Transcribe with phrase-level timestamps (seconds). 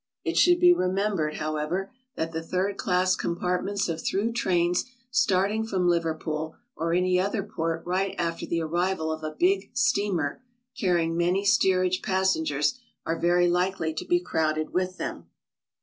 [0.23, 5.87] It should be remembered, however, that the third class compartments of through trains starting from
[5.87, 10.41] Liver pool or any other port right after the arrival of a big steamer
[10.75, 15.27] carrying many steerage passengers, are very likely to be crowded with them.